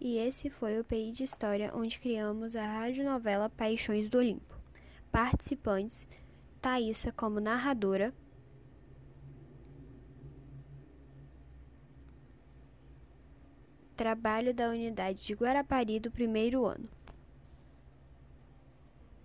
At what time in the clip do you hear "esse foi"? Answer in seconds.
0.16-0.80